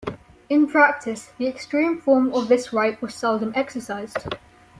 In 0.49 0.65
practice, 0.65 1.29
the 1.37 1.45
extreme 1.45 2.01
form 2.01 2.33
of 2.33 2.47
this 2.47 2.73
right 2.73 2.99
was 3.03 3.13
seldom 3.13 3.51
exercised. 3.55 4.25